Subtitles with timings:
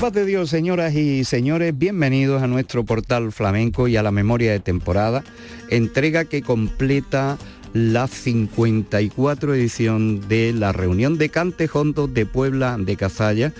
[0.00, 4.50] paz de Dios, señoras y señores, bienvenidos a nuestro portal flamenco y a la memoria
[4.50, 5.22] de temporada,
[5.68, 7.36] entrega que completa
[7.74, 13.52] la 54 edición de la reunión de Cantejondos de Puebla de Cazalla,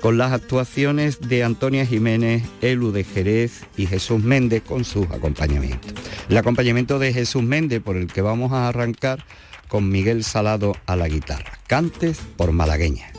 [0.00, 5.92] con las actuaciones de Antonia Jiménez, Elu de Jerez y Jesús Méndez con sus acompañamientos.
[6.28, 9.24] El acompañamiento de Jesús Méndez por el que vamos a arrancar
[9.66, 11.58] con Miguel Salado a la guitarra.
[11.66, 13.10] Cantes por malagueña.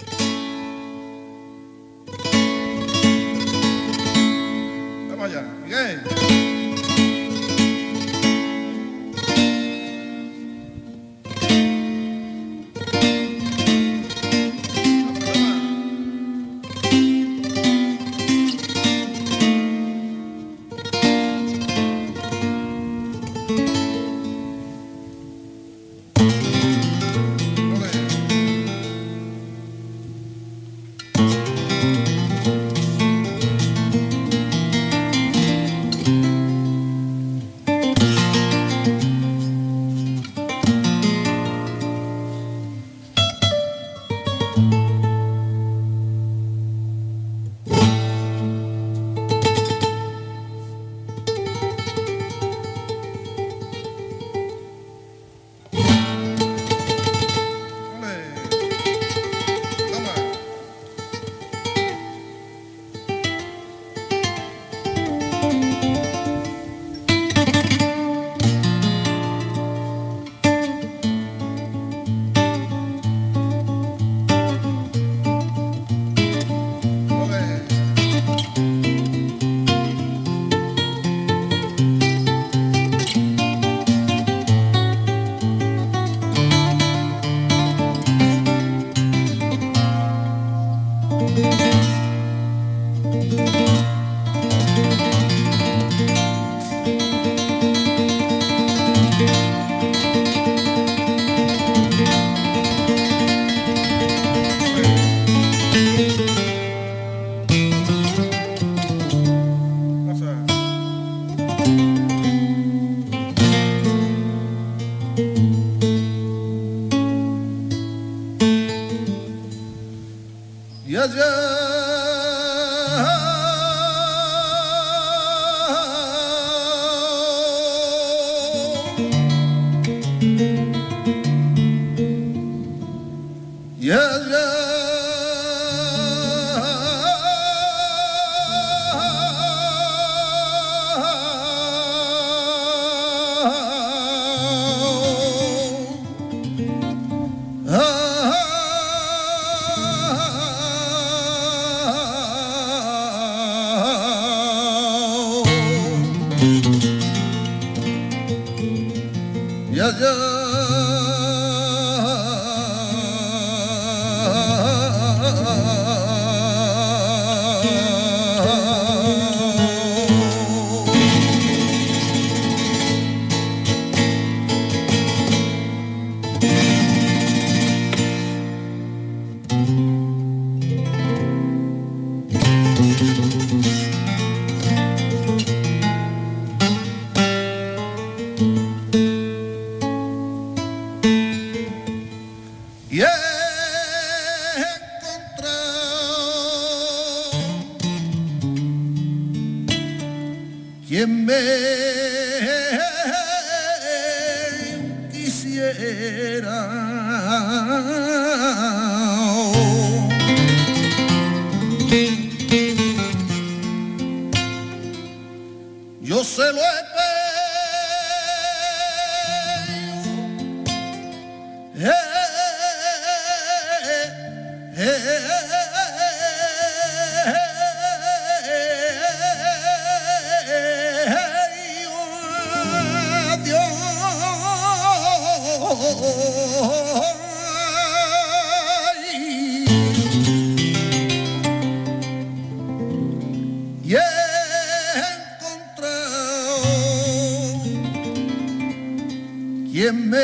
[249.82, 250.20] Quien me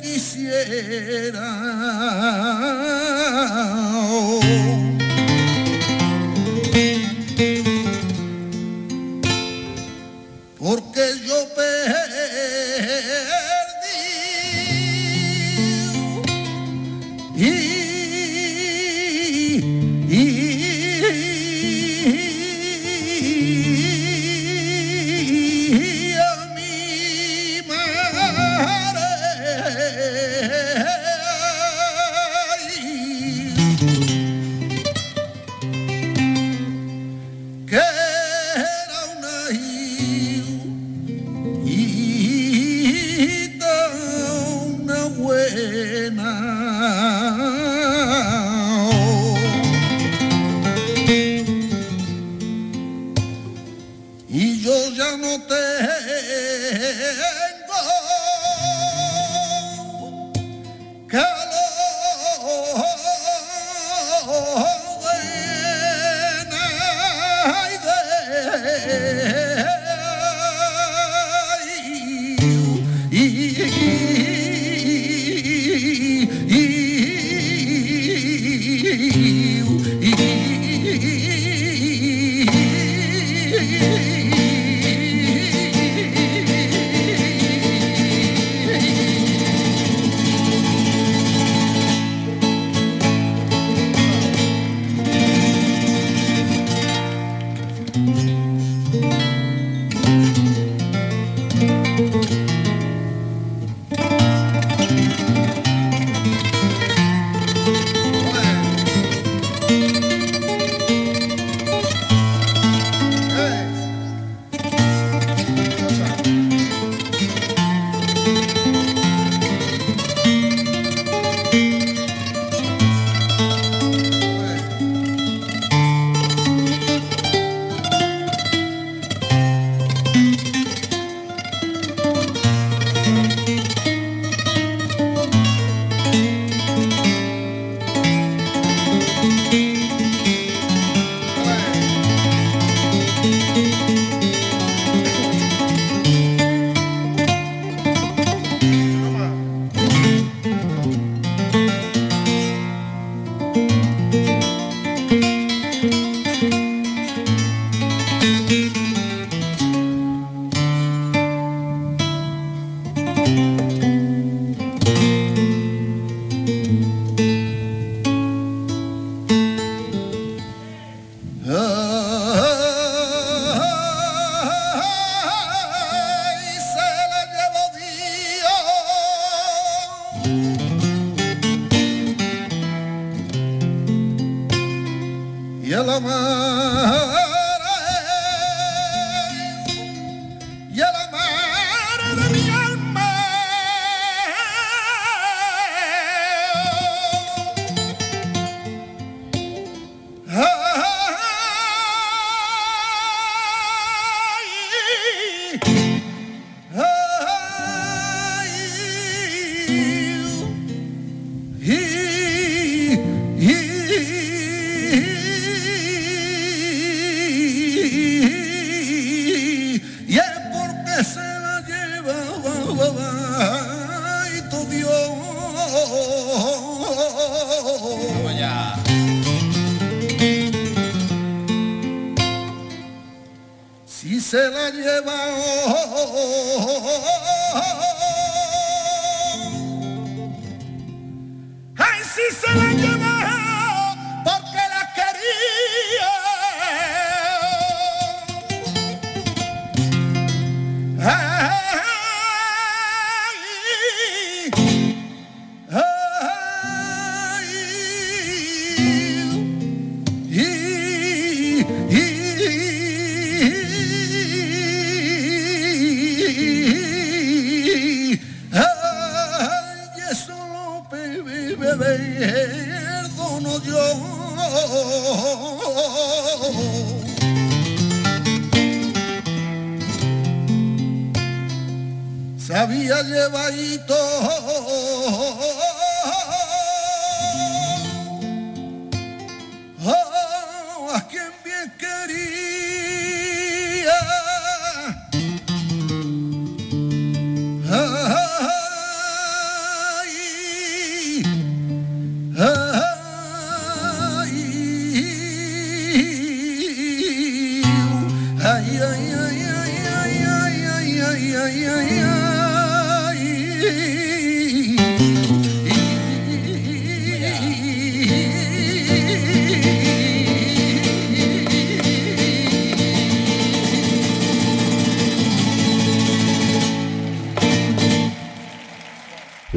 [0.00, 1.50] quisiera.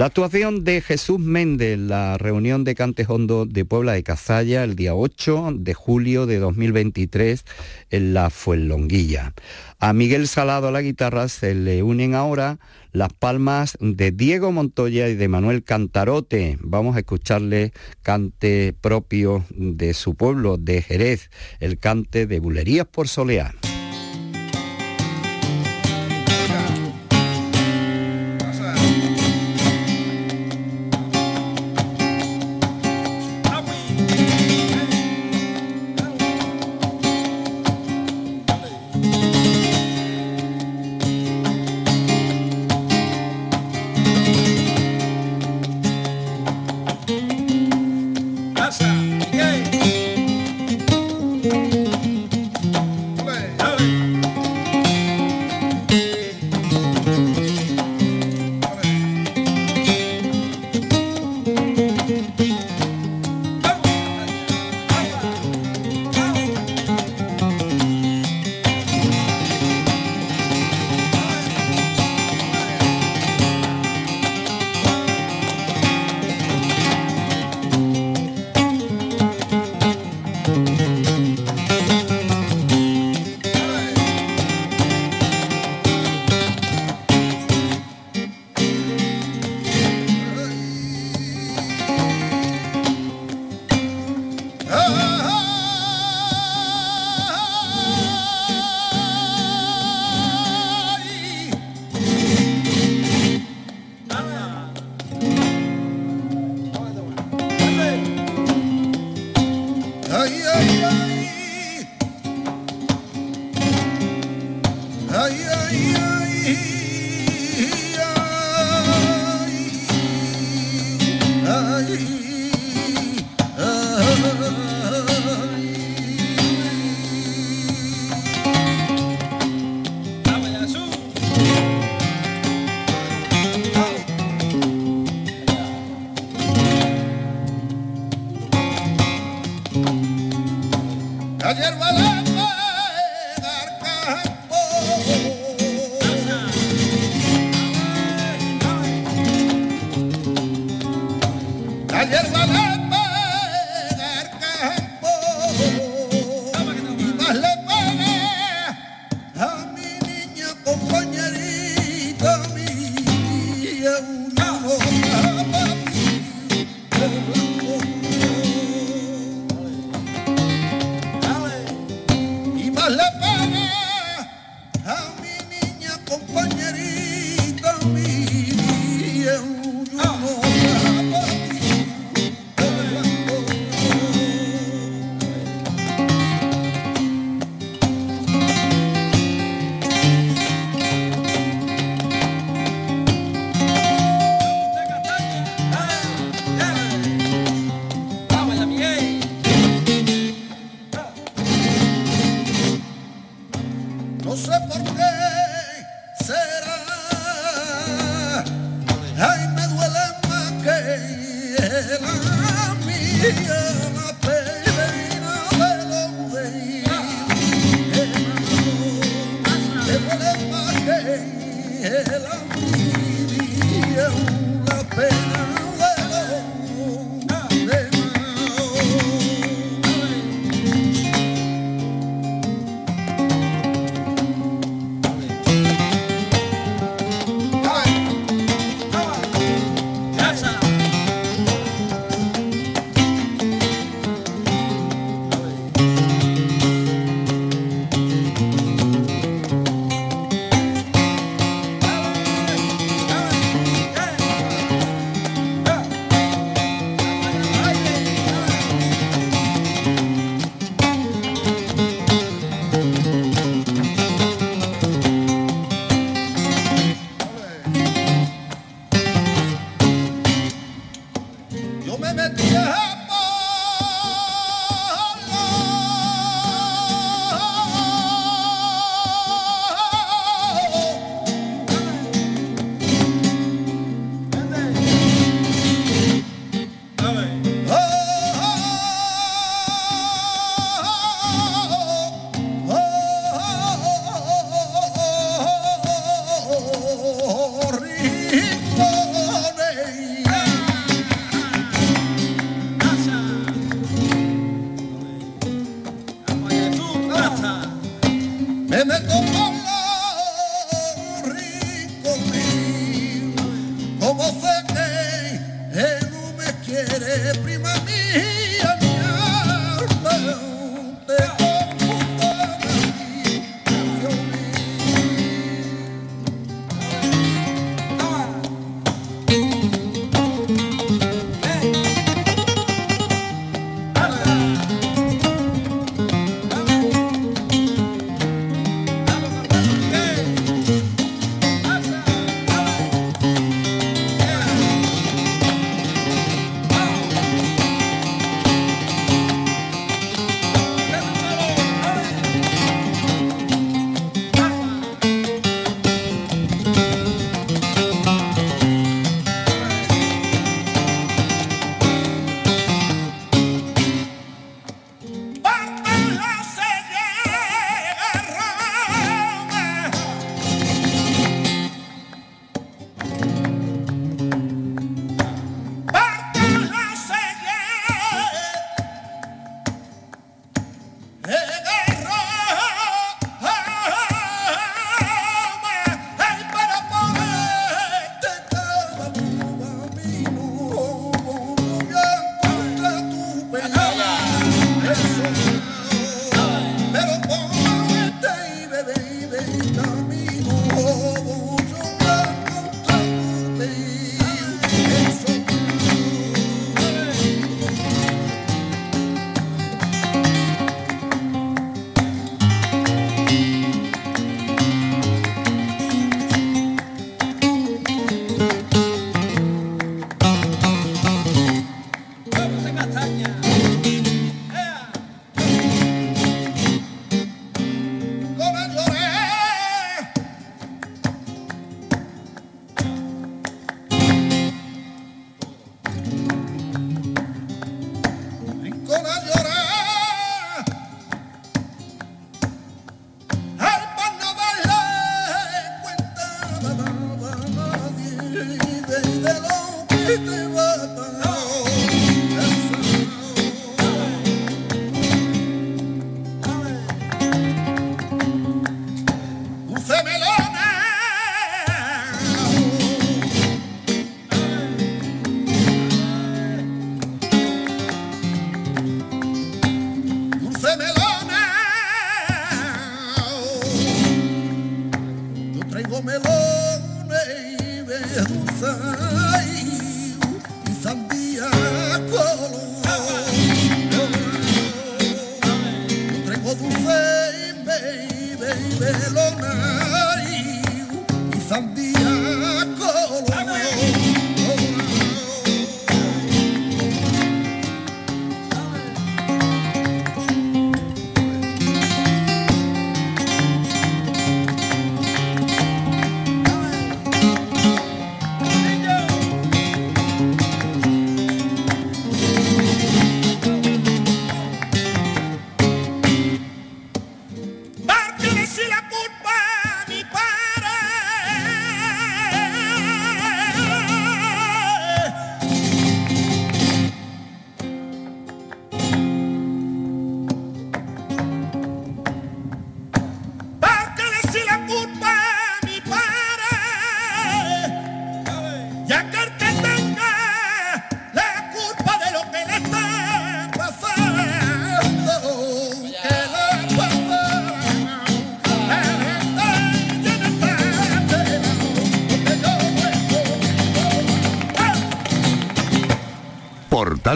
[0.04, 4.76] La actuación de Jesús Méndez, la reunión de Cantes Hondo de Puebla de Cazalla el
[4.76, 7.46] día 8 de julio de 2023
[7.90, 9.32] en la Fuenlonguilla.
[9.80, 12.60] A Miguel Salado a la guitarra se le unen ahora
[12.92, 16.58] las palmas de Diego Montoya y de Manuel Cantarote.
[16.60, 21.30] Vamos a escucharle cante propio de su pueblo, de Jerez,
[21.62, 23.56] el cante de Bulerías por Soleá.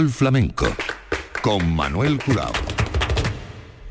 [0.05, 0.67] Flamenco
[1.41, 2.51] con Manuel Curao.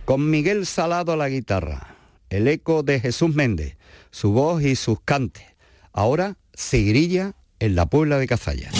[0.04, 1.96] Con Miguel Salado a la guitarra,
[2.30, 3.76] el eco de Jesús Méndez,
[4.12, 5.44] su voz y sus cantes.
[5.92, 8.70] Ahora Seguirilla en la Puebla de Cazalla.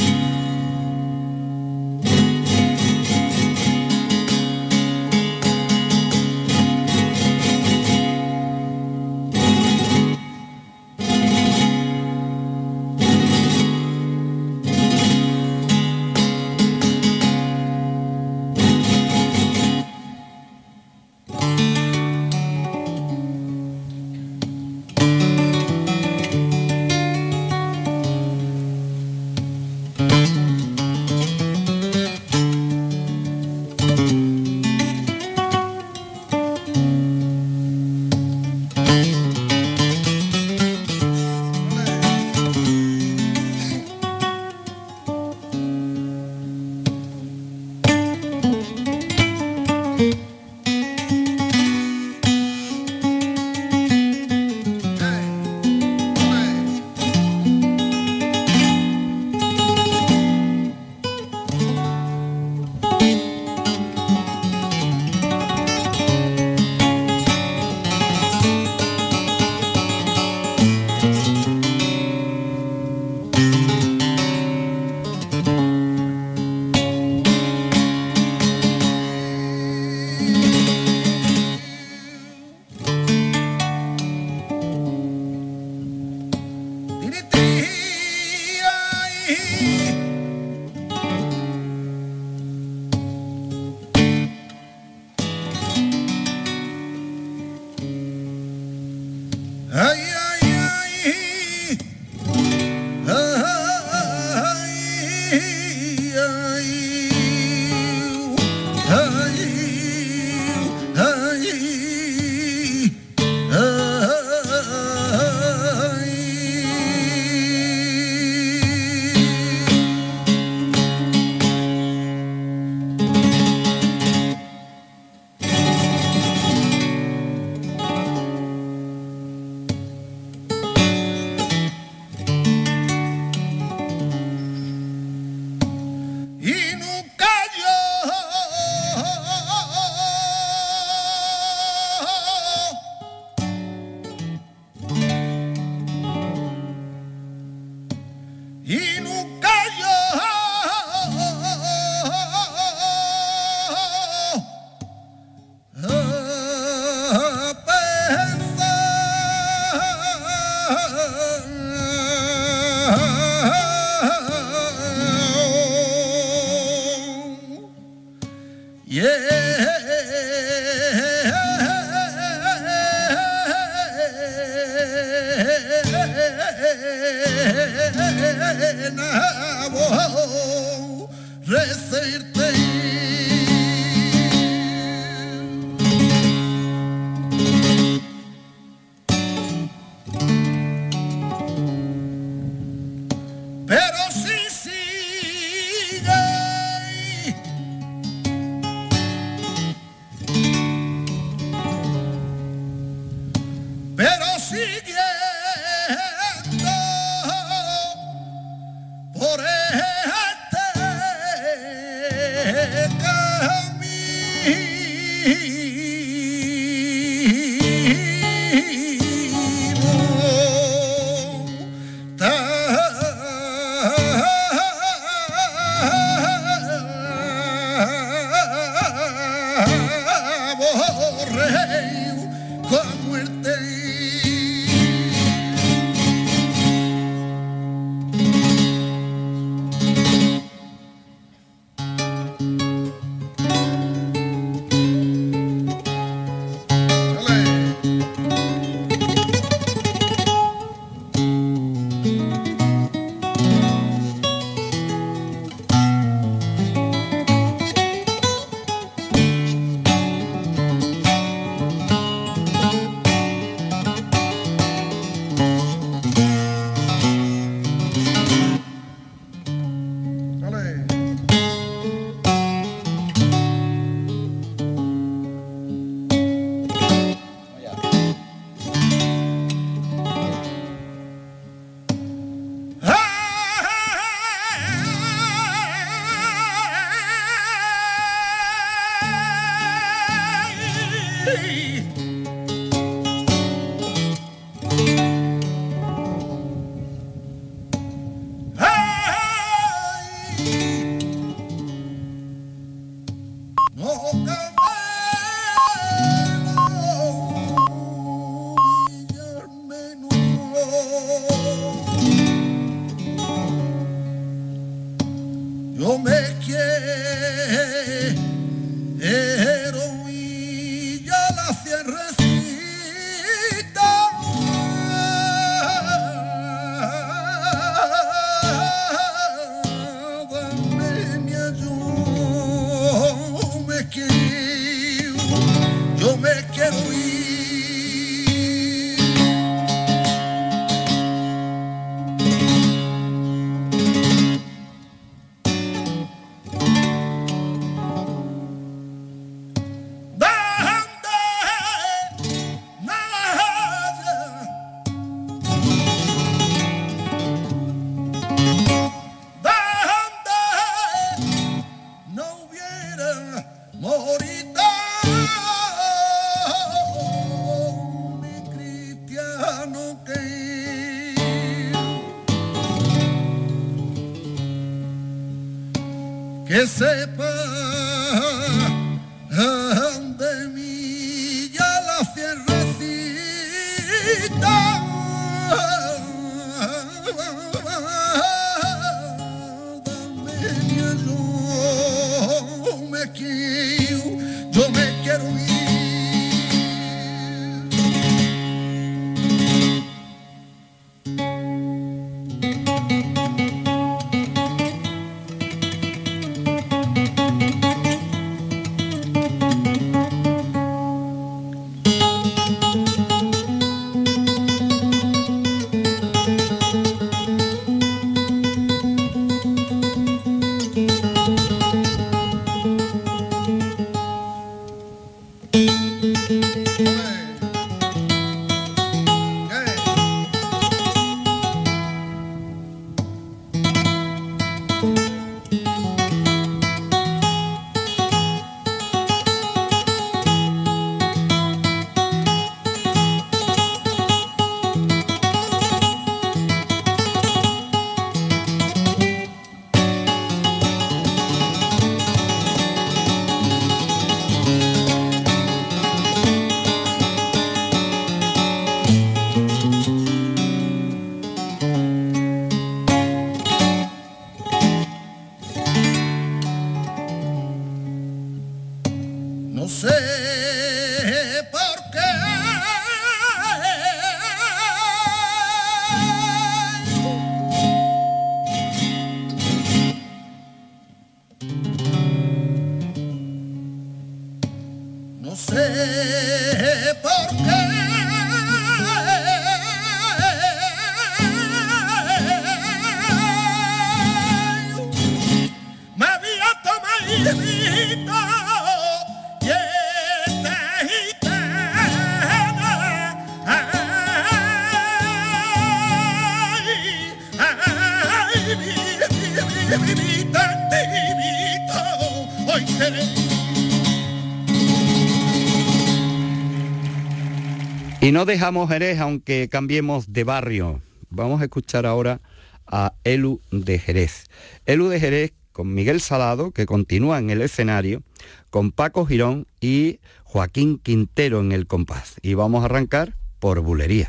[518.16, 520.80] No dejamos Jerez aunque cambiemos de barrio.
[521.10, 522.22] Vamos a escuchar ahora
[522.66, 524.24] a Elu de Jerez.
[524.64, 528.02] Elu de Jerez con Miguel Salado, que continúa en el escenario,
[528.48, 532.14] con Paco Girón y Joaquín Quintero en el compás.
[532.22, 534.08] Y vamos a arrancar por Bulería.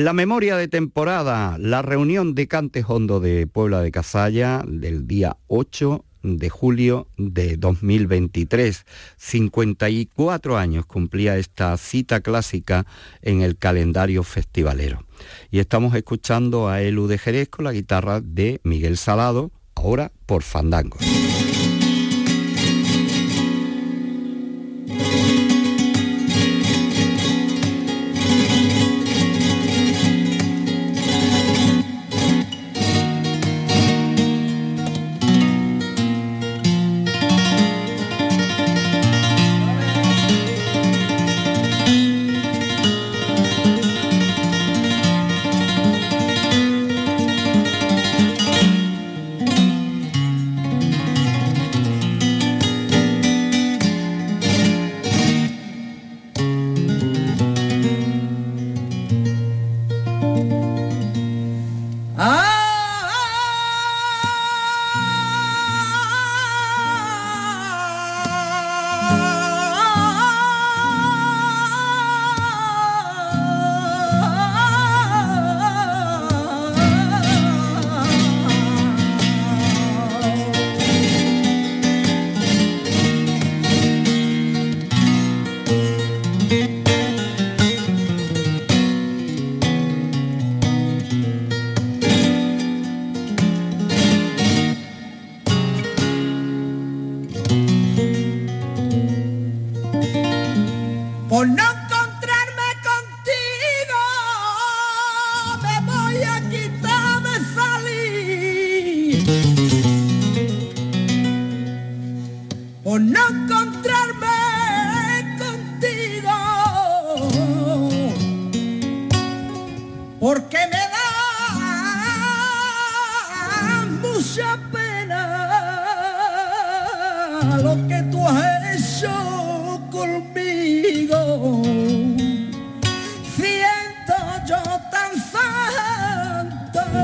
[0.00, 5.06] En la memoria de temporada, la reunión de Cantes Hondo de Puebla de Casalla del
[5.06, 8.86] día 8 de julio de 2023.
[9.18, 12.86] 54 años cumplía esta cita clásica
[13.20, 15.04] en el calendario festivalero.
[15.50, 20.42] Y estamos escuchando a Elu de Jerez con la guitarra de Miguel Salado, ahora por
[20.42, 20.96] Fandango.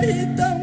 [0.07, 0.56] vida.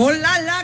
[0.00, 0.59] Con las lágrimas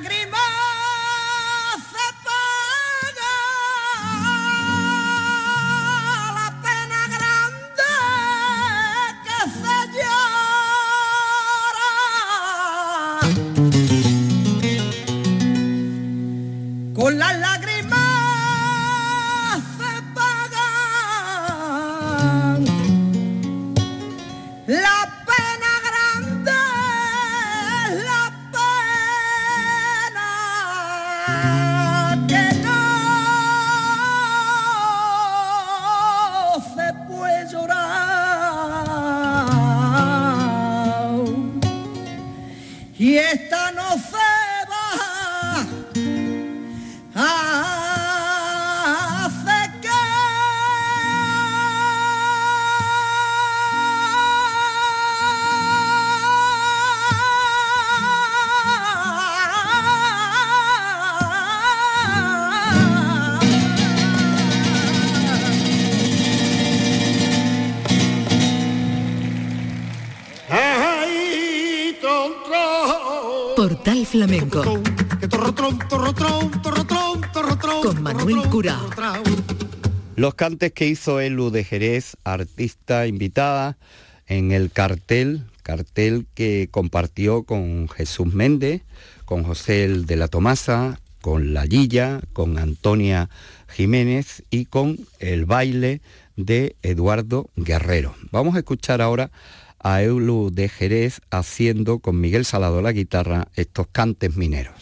[80.27, 83.79] Los cantes que hizo Elu de Jerez, artista invitada
[84.27, 88.83] en el cartel, cartel que compartió con Jesús Méndez,
[89.25, 93.31] con José el de la Tomasa, con La Lilla, con Antonia
[93.69, 96.01] Jiménez y con el baile
[96.35, 98.17] de Eduardo Guerrero.
[98.33, 99.31] Vamos a escuchar ahora
[99.79, 104.75] a Eulu de Jerez haciendo con Miguel Salado la guitarra estos cantes mineros.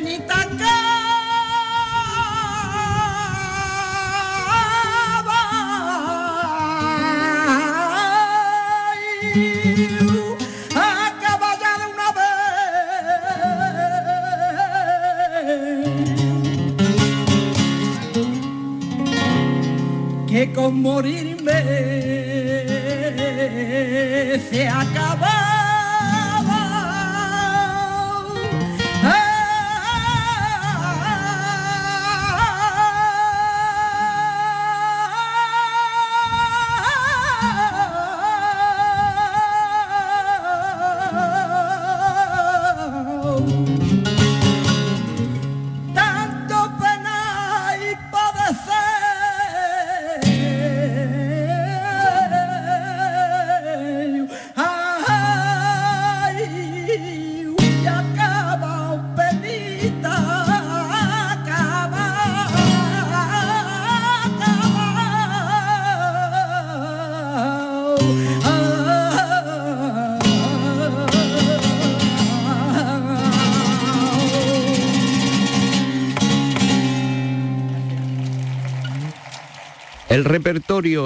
[0.00, 0.70] en Itacaba.
[10.74, 12.30] Acaba ya de una vez
[20.28, 21.99] que con morirme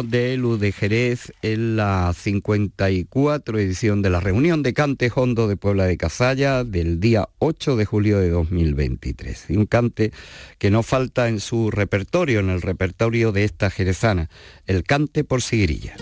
[0.02, 5.56] de Elu de Jerez en la 54 edición de la reunión de Cante Hondo de
[5.56, 9.46] Puebla de Casalla del día 8 de julio de 2023.
[9.50, 10.10] Y un cante
[10.58, 14.28] que no falta en su repertorio, en el repertorio de esta jerezana,
[14.66, 15.94] el cante por sigrilla.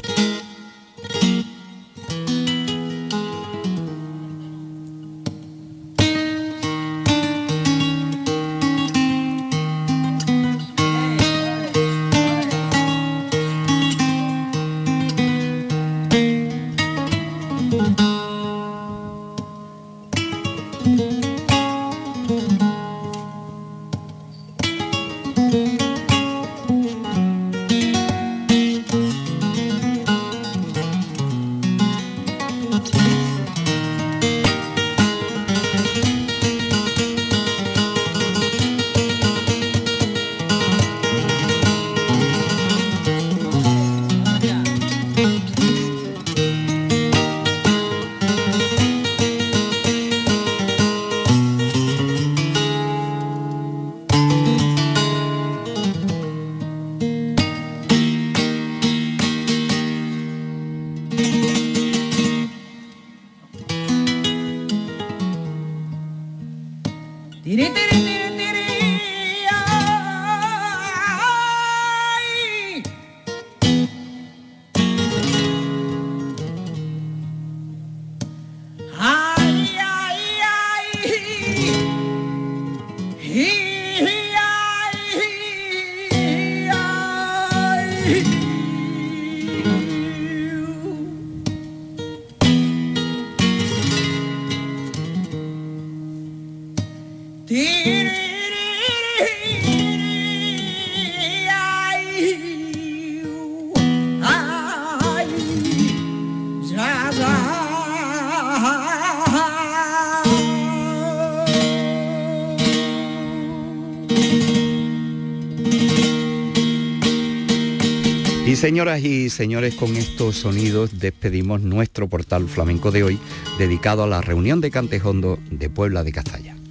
[118.62, 123.18] Señoras y señores, con estos sonidos despedimos nuestro portal flamenco de hoy,
[123.58, 126.61] dedicado a la reunión de Cantejondo de Puebla de Cazalla.